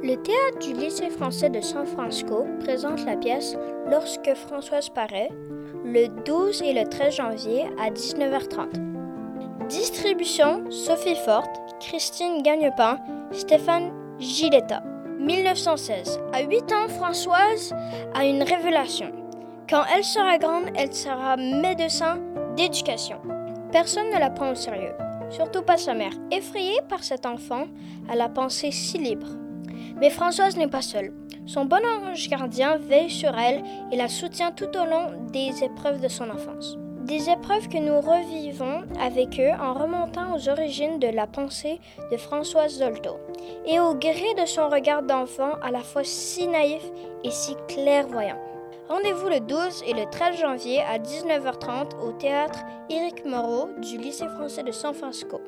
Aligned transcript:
Le 0.00 0.14
théâtre 0.14 0.60
du 0.60 0.74
lycée 0.74 1.10
français 1.10 1.50
de 1.50 1.60
San 1.60 1.84
Francisco 1.84 2.46
présente 2.60 3.04
la 3.04 3.16
pièce 3.16 3.56
Lorsque 3.90 4.32
Françoise 4.34 4.90
paraît 4.90 5.30
le 5.84 6.06
12 6.24 6.62
et 6.62 6.72
le 6.72 6.88
13 6.88 7.16
janvier 7.16 7.64
à 7.80 7.90
19h30. 7.90 9.66
Distribution 9.68 10.62
Sophie 10.70 11.16
Forte, 11.24 11.50
Christine 11.80 12.42
Gagnepain, 12.44 12.98
Stéphane 13.32 13.90
Giletta. 14.20 14.84
1916. 15.18 16.20
À 16.32 16.42
8 16.42 16.72
ans, 16.72 16.88
Françoise 16.88 17.74
a 18.14 18.24
une 18.24 18.44
révélation. 18.44 19.10
Quand 19.68 19.82
elle 19.92 20.04
sera 20.04 20.38
grande, 20.38 20.66
elle 20.76 20.94
sera 20.94 21.36
médecin 21.36 22.20
d'éducation. 22.56 23.18
Personne 23.72 24.10
ne 24.14 24.20
la 24.20 24.30
prend 24.30 24.52
au 24.52 24.54
sérieux, 24.54 24.94
surtout 25.28 25.62
pas 25.62 25.76
sa 25.76 25.94
mère. 25.94 26.12
Effrayée 26.30 26.78
par 26.88 27.02
cet 27.02 27.26
enfant 27.26 27.64
à 28.08 28.14
la 28.14 28.28
pensée 28.28 28.70
si 28.70 28.96
libre. 28.96 29.26
Mais 30.00 30.10
Françoise 30.10 30.56
n'est 30.56 30.68
pas 30.68 30.82
seule. 30.82 31.12
Son 31.46 31.64
bon 31.64 31.80
ange 31.84 32.28
gardien 32.28 32.76
veille 32.76 33.10
sur 33.10 33.36
elle 33.38 33.62
et 33.90 33.96
la 33.96 34.08
soutient 34.08 34.52
tout 34.52 34.76
au 34.76 34.84
long 34.84 35.26
des 35.32 35.64
épreuves 35.64 36.00
de 36.00 36.08
son 36.08 36.28
enfance. 36.30 36.76
Des 37.04 37.30
épreuves 37.30 37.68
que 37.68 37.78
nous 37.78 38.00
revivons 38.00 38.82
avec 39.00 39.40
eux 39.40 39.52
en 39.58 39.72
remontant 39.72 40.36
aux 40.36 40.48
origines 40.50 40.98
de 40.98 41.08
la 41.08 41.26
pensée 41.26 41.80
de 42.12 42.18
Françoise 42.18 42.78
Dolto 42.78 43.16
et 43.66 43.80
au 43.80 43.94
gré 43.94 44.34
de 44.38 44.44
son 44.44 44.68
regard 44.68 45.02
d'enfant 45.02 45.52
à 45.62 45.70
la 45.70 45.80
fois 45.80 46.04
si 46.04 46.46
naïf 46.46 46.84
et 47.24 47.30
si 47.30 47.54
clairvoyant. 47.66 48.38
Rendez-vous 48.88 49.28
le 49.28 49.40
12 49.40 49.84
et 49.86 49.94
le 49.94 50.04
13 50.10 50.38
janvier 50.38 50.80
à 50.82 50.98
19h30 50.98 51.96
au 52.06 52.12
théâtre 52.12 52.60
Éric 52.90 53.24
Moreau 53.24 53.70
du 53.80 53.96
lycée 53.96 54.28
français 54.28 54.62
de 54.62 54.72
San 54.72 54.92
Francisco. 54.92 55.40